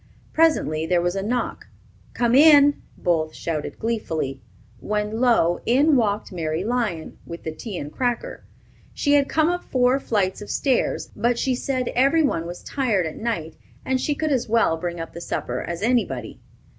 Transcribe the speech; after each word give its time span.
Presently 0.33 0.87
there 0.87 0.99
was 0.99 1.15
a 1.15 1.21
knock. 1.21 1.67
"Come 2.15 2.33
in!" 2.33 2.81
both 2.97 3.35
shouted 3.35 3.77
gleefully, 3.77 4.41
when 4.79 5.19
lo! 5.21 5.61
in 5.63 5.95
walked 5.95 6.31
Mary 6.31 6.63
Lyon, 6.63 7.19
with 7.23 7.43
the 7.43 7.51
tea 7.51 7.77
and 7.77 7.91
cracker. 7.91 8.43
She 8.95 9.13
had 9.13 9.29
come 9.29 9.49
up 9.49 9.63
four 9.63 9.99
flights 9.99 10.41
of 10.41 10.49
stairs; 10.49 11.11
but 11.15 11.37
she 11.37 11.53
said 11.53 11.89
every 11.89 12.23
one 12.23 12.47
was 12.47 12.63
tired 12.63 13.05
at 13.05 13.17
night, 13.19 13.53
and 13.85 14.01
she 14.01 14.15
could 14.15 14.31
as 14.31 14.49
well 14.49 14.75
bring 14.75 14.99
up 14.99 15.13
the 15.13 15.21
supper 15.21 15.61
as 15.61 15.83
anybody. 15.83 16.39